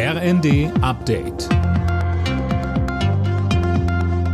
[0.00, 1.48] RND Update.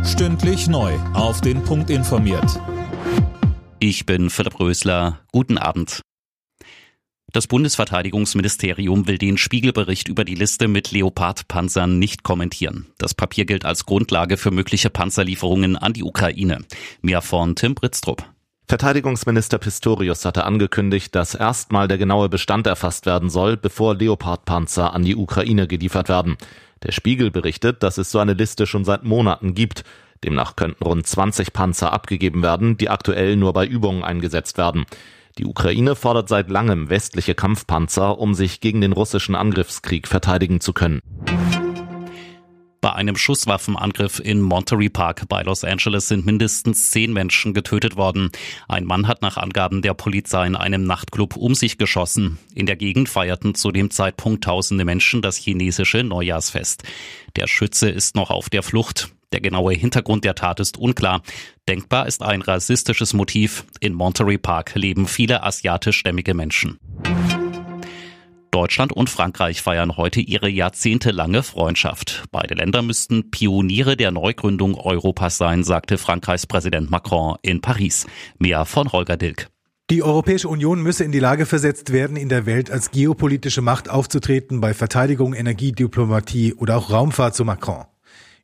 [0.05, 0.93] Stündlich neu.
[1.15, 2.61] Auf den Punkt informiert.
[3.79, 5.21] Ich bin Philipp Rösler.
[5.31, 6.01] Guten Abend.
[7.33, 12.85] Das Bundesverteidigungsministerium will den Spiegelbericht über die Liste mit Leopard-Panzern nicht kommentieren.
[12.99, 16.59] Das Papier gilt als Grundlage für mögliche Panzerlieferungen an die Ukraine.
[17.01, 18.34] Mehr von Tim Britztrup.
[18.67, 25.03] Verteidigungsminister Pistorius hatte angekündigt, dass erstmal der genaue Bestand erfasst werden soll, bevor Leopard-Panzer an
[25.03, 26.35] die Ukraine geliefert werden.
[26.81, 29.83] Der Spiegel berichtet, dass es so eine Liste schon seit Monaten gibt.
[30.23, 34.85] Demnach könnten rund 20 Panzer abgegeben werden, die aktuell nur bei Übungen eingesetzt werden.
[35.37, 40.73] Die Ukraine fordert seit langem westliche Kampfpanzer, um sich gegen den russischen Angriffskrieg verteidigen zu
[40.73, 41.01] können.
[42.85, 48.29] Bei einem Schusswaffenangriff in Monterey Park bei Los Angeles sind mindestens zehn Menschen getötet worden.
[48.67, 52.37] Ein Mann hat nach Angaben der Polizei in einem Nachtclub um sich geschossen.
[52.53, 56.83] In der Gegend feierten zu dem Zeitpunkt tausende Menschen das chinesische Neujahrsfest.
[57.35, 59.09] Der Schütze ist noch auf der Flucht.
[59.31, 61.23] Der genaue Hintergrund der Tat ist unklar.
[61.67, 63.65] Denkbar ist ein rassistisches Motiv.
[63.79, 66.77] In Monterey Park leben viele asiatischstämmige Menschen.
[68.55, 72.23] Deutschland und Frankreich feiern heute ihre jahrzehntelange Freundschaft.
[72.31, 78.07] Beide Länder müssten Pioniere der Neugründung Europas sein, sagte Frankreichs Präsident Macron in Paris.
[78.39, 79.49] Mehr von Holger Dilk.
[79.89, 83.89] Die Europäische Union müsse in die Lage versetzt werden, in der Welt als geopolitische Macht
[83.89, 87.83] aufzutreten bei Verteidigung, Energiediplomatie oder auch Raumfahrt, so Macron.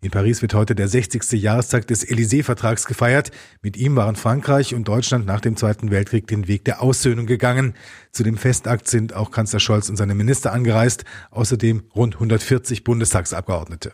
[0.03, 1.31] In Paris wird heute der 60.
[1.33, 3.29] Jahrestag des Élysée-Vertrags gefeiert.
[3.61, 7.75] Mit ihm waren Frankreich und Deutschland nach dem Zweiten Weltkrieg den Weg der Aussöhnung gegangen.
[8.11, 13.91] Zu dem Festakt sind auch Kanzler Scholz und seine Minister angereist, außerdem rund 140 Bundestagsabgeordnete.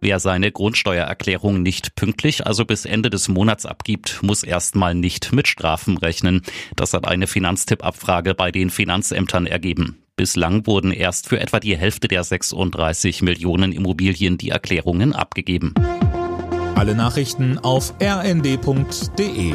[0.00, 5.46] Wer seine Grundsteuererklärung nicht pünktlich, also bis Ende des Monats abgibt, muss erstmal nicht mit
[5.46, 6.42] Strafen rechnen.
[6.74, 10.03] Das hat eine Finanztippabfrage bei den Finanzämtern ergeben.
[10.16, 15.74] Bislang wurden erst für etwa die Hälfte der 36 Millionen Immobilien die Erklärungen abgegeben.
[16.76, 19.54] Alle Nachrichten auf rnd.de